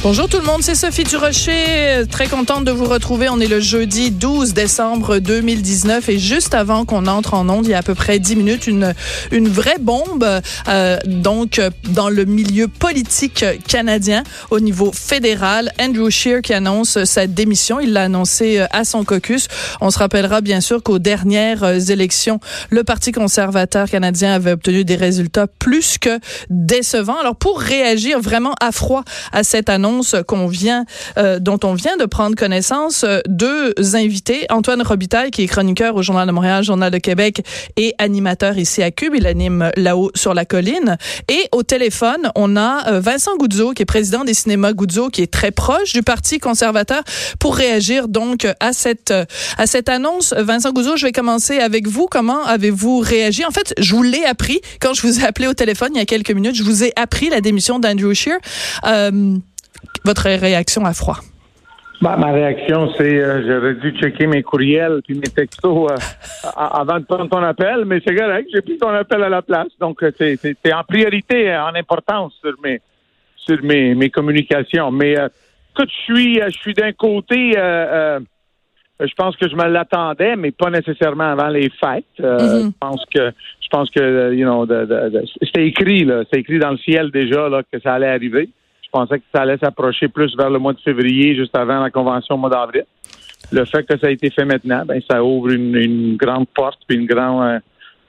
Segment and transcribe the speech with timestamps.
[0.00, 2.04] Bonjour tout le monde, c'est Sophie Durocher.
[2.08, 3.28] Très contente de vous retrouver.
[3.28, 7.70] On est le jeudi 12 décembre 2019 et juste avant qu'on entre en onde, il
[7.70, 8.94] y a à peu près 10 minutes, une,
[9.32, 10.24] une vraie bombe
[10.68, 15.72] euh, donc dans le milieu politique canadien au niveau fédéral.
[15.80, 17.80] Andrew Scheer qui annonce sa démission.
[17.80, 19.48] Il l'a annoncé euh, à son caucus.
[19.80, 22.38] On se rappellera bien sûr qu'aux dernières euh, élections,
[22.70, 26.20] le Parti conservateur canadien avait obtenu des résultats plus que
[26.50, 27.18] décevants.
[27.18, 29.02] Alors pour réagir vraiment à froid
[29.32, 29.87] à cette annonce,
[30.26, 30.84] qu'on vient,
[31.16, 34.46] euh, dont on vient de prendre connaissance, euh, deux invités.
[34.50, 37.42] Antoine Robitaille, qui est chroniqueur au Journal de Montréal, Journal de Québec
[37.76, 39.14] et animateur ici à Cube.
[39.14, 40.96] Il anime là-haut sur la colline.
[41.28, 45.22] Et au téléphone, on a euh, Vincent Goudzo, qui est président des cinémas Goudzo, qui
[45.22, 47.02] est très proche du Parti conservateur,
[47.38, 49.12] pour réagir donc à cette,
[49.56, 50.34] à cette annonce.
[50.36, 52.06] Vincent Goudzo, je vais commencer avec vous.
[52.10, 53.44] Comment avez-vous réagi?
[53.44, 56.02] En fait, je vous l'ai appris quand je vous ai appelé au téléphone il y
[56.02, 56.54] a quelques minutes.
[56.54, 58.38] Je vous ai appris la démission d'Andrew Scheer.
[58.86, 59.36] Euh,
[60.04, 61.18] votre réaction à froid?
[62.00, 65.96] Bah, ma réaction, c'est euh, j'aurais dû checker mes courriels puis mes textos euh,
[66.56, 69.68] avant de prendre ton appel, mais c'est correct, j'ai pris ton appel à la place.
[69.80, 72.80] Donc, euh, c'est en priorité, en importance sur mes
[73.36, 74.92] sur mes, mes communications.
[74.92, 77.54] Mais écoute, je suis je suis d'un côté
[79.00, 82.04] je pense que je me l'attendais, mais pas nécessairement avant les fêtes.
[82.18, 82.64] Mm-hmm.
[82.64, 84.66] Je pense que je pense que you know,
[85.42, 88.50] c'était écrit là, c'est écrit dans le ciel déjà là que ça allait arriver.
[88.88, 91.90] Je pensais que ça allait s'approcher plus vers le mois de février, juste avant la
[91.90, 92.84] convention au mois d'avril.
[93.52, 96.96] Le fait que ça a été fait maintenant, ben, ça ouvre une, grande porte puis
[96.96, 97.58] une grand, euh,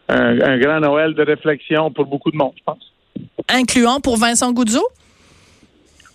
[0.09, 2.93] un, grand Noël de réflexion pour beaucoup de monde, je pense.
[3.49, 4.81] Incluant pour Vincent Goudzo?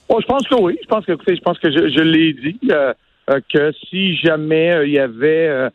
[0.08, 0.78] Oh, je pense que oui.
[0.82, 2.94] Je pense que, je pense que je, l'ai dit, euh,
[3.30, 5.68] euh, que si jamais il y avait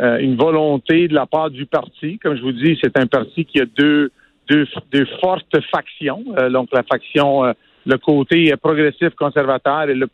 [0.00, 3.60] une volonté de la part du parti, comme je vous dis, c'est un parti qui
[3.60, 4.12] a deux,
[4.48, 4.66] deux,
[5.20, 6.24] fortes factions.
[6.50, 7.54] donc la faction
[7.86, 10.08] le côté progressif conservateur et le,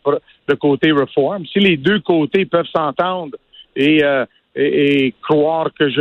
[0.49, 1.45] le côté reform.
[1.47, 3.37] Si les deux côtés peuvent s'entendre
[3.77, 6.01] et, euh, et, croire que je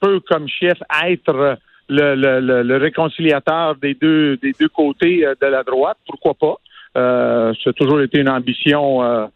[0.00, 1.58] peux, comme chef, être
[1.88, 6.56] le, le, le, réconciliateur des deux, des deux côtés euh, de la droite, pourquoi pas?
[6.96, 9.26] Euh, ça a toujours été une ambition euh,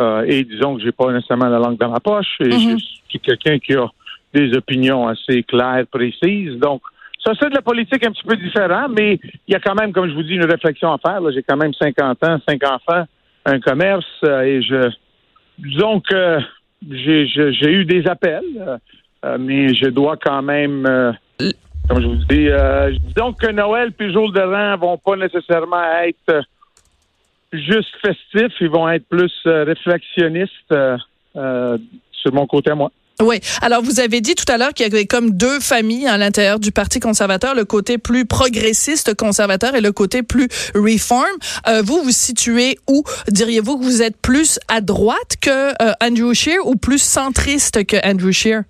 [0.00, 2.78] euh, et disons que j'ai pas nécessairement la langue dans la poche et mm-hmm.
[2.78, 3.88] je suis quelqu'un qui a
[4.32, 6.58] des opinions assez claires, précises.
[6.58, 6.82] Donc,
[7.24, 9.18] ça, c'est de la politique un petit peu différent, mais
[9.48, 11.20] il y a quand même, comme je vous dis, une réflexion à faire.
[11.32, 13.04] J'ai quand même 50 ans, 5 enfants,
[13.46, 14.90] un commerce, euh, et je
[15.58, 16.38] disons que
[16.90, 18.76] j'ai eu des appels, euh,
[19.24, 20.82] euh, mais je dois quand même,
[21.88, 22.48] comme je vous dis,
[23.14, 26.44] disons que Noël puis jour de l'an vont pas nécessairement être
[27.52, 30.74] juste festifs, ils vont être plus réflexionnistes
[31.34, 32.90] sur mon côté à moi.
[33.22, 33.36] Oui.
[33.62, 36.58] Alors, vous avez dit tout à l'heure qu'il y avait comme deux familles à l'intérieur
[36.58, 41.30] du Parti conservateur, le côté plus progressiste conservateur et le côté plus reform.
[41.68, 43.04] Euh, vous, vous situez où?
[43.28, 47.96] Diriez-vous que vous êtes plus à droite que euh, Andrew Scheer ou plus centriste que
[48.04, 48.62] Andrew Scheer?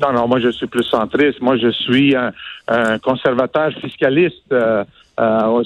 [0.00, 1.40] Non, non, moi, je suis plus centriste.
[1.40, 4.52] Moi, je suis un, conservateur fiscaliste.
[4.52, 4.84] Euh,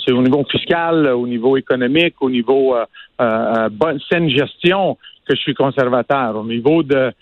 [0.05, 2.75] c'est au niveau fiscal, au niveau économique, au niveau
[3.19, 4.97] bonne saine gestion
[5.29, 6.37] que je suis conservateur.
[6.37, 7.13] Au niveau de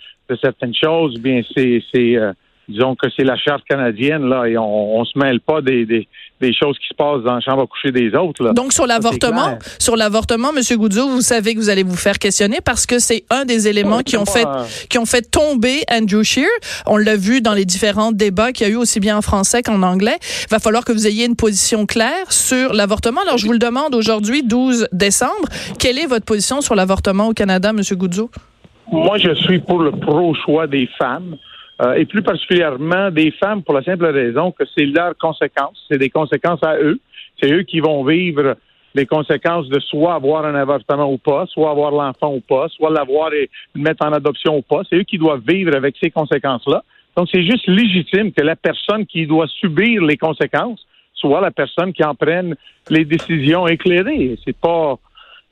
[0.40, 2.32] certaines choses, bien c'est c'est euh,
[2.68, 6.08] disons que c'est la charte canadienne là et on, on se mêle pas des, des,
[6.40, 8.42] des, choses qui se passent dans la chambre à coucher des autres.
[8.42, 8.52] Là.
[8.52, 12.58] Donc sur l'avortement, sur l'avortement, Monsieur Goudzo, vous savez que vous allez vous faire questionner
[12.64, 14.46] parce que c'est un des éléments qui ont fait
[14.88, 16.48] qui ont fait tomber Andrew Scheer.
[16.86, 19.62] On l'a vu dans les différents débats qu'il y a eu aussi bien en français
[19.62, 20.18] qu'en anglais.
[20.20, 23.20] Il va falloir que vous ayez une position claire sur l'avortement.
[23.22, 25.48] Alors je vous le demande aujourd'hui, 12 décembre,
[25.78, 28.30] quelle est votre position sur l'avortement au Canada, Monsieur Goudzo?
[28.90, 31.36] Moi, je suis pour le pro-choix des femmes.
[31.82, 35.98] Euh, et plus particulièrement des femmes pour la simple raison que c'est leurs conséquences, c'est
[35.98, 36.98] des conséquences à eux.
[37.40, 38.56] C'est eux qui vont vivre
[38.94, 42.90] les conséquences de soit avoir un avortement ou pas, soit avoir l'enfant ou pas, soit
[42.90, 44.82] l'avoir et le mettre en adoption ou pas.
[44.88, 46.82] C'est eux qui doivent vivre avec ces conséquences-là.
[47.14, 51.92] Donc, c'est juste légitime que la personne qui doit subir les conséquences soit la personne
[51.92, 52.56] qui en prenne
[52.90, 54.38] les décisions éclairées.
[54.44, 54.98] C'est pas,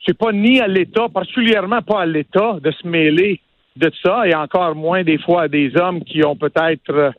[0.07, 3.41] c'est pas ni à l'État, particulièrement pas à l'État, de se mêler
[3.77, 7.11] de ça, et encore moins des fois à des hommes qui ont peut-être euh,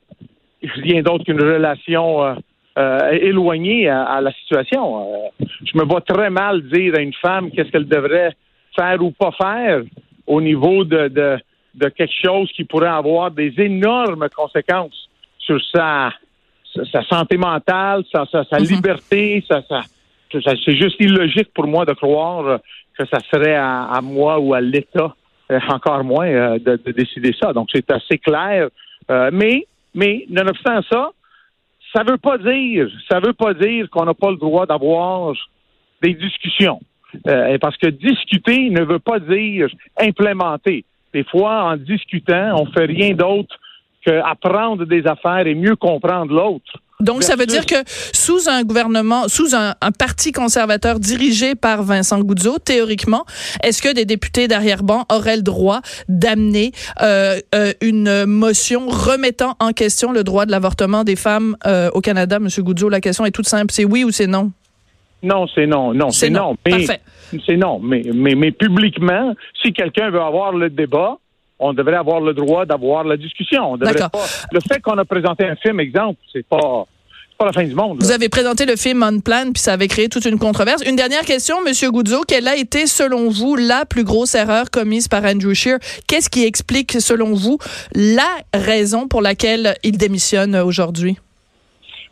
[0.61, 2.35] rien d'autre qu'une relation euh,
[2.77, 5.31] euh, éloignée à, la situation.
[5.39, 8.33] je me vois très mal dire à une femme qu'est-ce qu'elle devrait
[8.75, 9.81] faire ou pas faire
[10.27, 11.37] au niveau de, de,
[11.75, 15.09] de quelque chose qui pourrait avoir des énormes conséquences
[15.39, 16.11] sur sa,
[16.91, 18.75] sa, santé mentale, sa, sa, sa mm-hmm.
[18.75, 19.81] liberté, sa, sa,
[20.31, 22.59] c'est juste illogique pour moi de croire
[22.97, 25.09] que ça serait à, moi ou à l'État, euh,
[25.50, 27.53] encore moins, euh, de, décider ça.
[27.53, 28.69] Donc, c'est assez clair.
[29.09, 31.12] Euh, mais, mais, nonobstant ça,
[31.94, 35.33] ça veut pas dire, ça veut pas dire qu'on n'a pas le droit d'avoir
[36.01, 36.80] des discussions.
[37.27, 40.83] Euh, parce que discuter ne veut pas dire implémenter.
[41.13, 43.56] Des fois, en discutant, on fait rien d'autre
[44.06, 46.80] qu'apprendre des affaires et mieux comprendre l'autre.
[47.01, 47.75] Donc, ça veut dire que
[48.13, 53.25] sous un gouvernement, sous un, parti conservateur dirigé par Vincent Goudzot, théoriquement,
[53.63, 56.71] est-ce que des députés d'arrière-ban auraient le droit d'amener
[57.01, 62.00] euh, euh, une motion remettant en question le droit de l'avortement des femmes euh, au
[62.00, 62.39] Canada?
[62.39, 63.74] Monsieur Goudzot, la question est toute simple.
[63.74, 64.51] C'est oui ou c'est non?
[65.21, 65.94] Non, c'est non.
[65.94, 66.56] Non, c'est non.
[66.65, 66.86] Mais,
[67.45, 67.80] c'est non.
[67.80, 71.18] Mais, mais, mais publiquement, si quelqu'un veut avoir le débat,
[71.59, 73.71] on devrait avoir le droit d'avoir la discussion.
[73.73, 74.11] On devrait pas...
[74.51, 76.85] Le fait qu'on a présenté un film, exemple, c'est pas
[77.37, 77.97] pas la fin du monde.
[78.01, 80.81] Vous avez présenté le film On Plan, puis ça avait créé toute une controverse.
[80.87, 85.07] Une dernière question, Monsieur Goudzo, quelle a été, selon vous, la plus grosse erreur commise
[85.07, 85.79] par Andrew Scheer?
[86.07, 87.57] Qu'est-ce qui explique, selon vous,
[87.93, 91.17] la raison pour laquelle il démissionne aujourd'hui?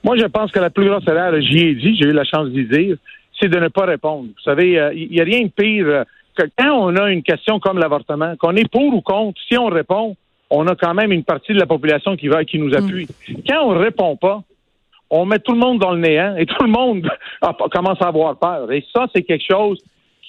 [0.04, 2.50] Moi, je pense que la plus grosse erreur, j'y ai dit, j'ai eu la chance
[2.50, 2.98] d'y dire,
[3.40, 4.28] c'est de ne pas répondre.
[4.28, 6.04] Vous savez, euh, il n'y a rien de pire euh,
[6.34, 9.68] que quand on a une question comme l'avortement, qu'on est pour ou contre, si on
[9.68, 10.16] répond,
[10.50, 13.08] on a quand même une partie de la population qui va qui nous appuie.
[13.28, 13.36] Mm.
[13.48, 14.44] Quand on répond pas,
[15.10, 17.10] on met tout le monde dans le néant et tout le monde
[17.72, 18.72] commence à avoir peur.
[18.72, 19.80] Et ça, c'est quelque chose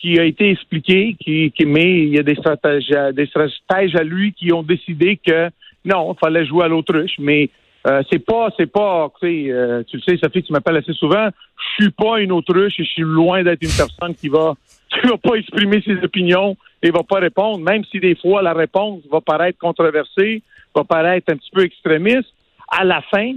[0.00, 4.02] qui a été expliqué, qui, qui mais il y a des stratèges, des stratèges à
[4.02, 5.48] lui qui ont décidé que
[5.84, 7.50] non, il fallait jouer à l'autruche, mais
[7.86, 11.28] euh, c'est pas, c'est pas, euh, tu le sais, Sophie, tu m'appelles assez souvent.
[11.28, 14.54] Je suis pas une autruche et je suis loin d'être une personne qui va,
[14.94, 18.52] qui va pas exprimer ses opinions et va pas répondre, même si des fois la
[18.52, 20.42] réponse va paraître controversée,
[20.74, 22.28] va paraître un petit peu extrémiste.
[22.68, 23.34] À la fin,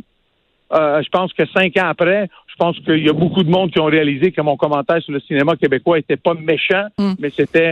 [0.74, 3.72] euh, je pense que cinq ans après, je pense qu'il y a beaucoup de monde
[3.72, 7.14] qui ont réalisé que mon commentaire sur le cinéma québécois était pas méchant, mm.
[7.20, 7.72] mais c'était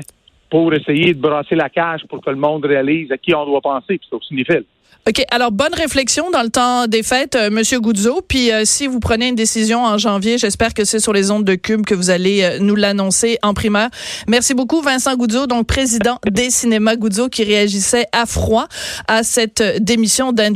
[0.50, 3.62] pour essayer de brasser la cage pour que le monde réalise à qui on doit
[3.62, 4.64] penser, puis c'est au cinéphile.
[5.08, 5.24] OK.
[5.30, 8.22] Alors, bonne réflexion dans le temps des fêtes, euh, Monsieur Goudzo.
[8.28, 11.44] Puis, euh, si vous prenez une décision en janvier, j'espère que c'est sur les ondes
[11.44, 13.92] de Cube que vous allez euh, nous l'annoncer en primaire.
[14.28, 18.68] Merci beaucoup, Vincent Goudzo, donc président des cinémas Goudzo, qui réagissait à froid
[19.08, 20.54] à cette démission d'Andrew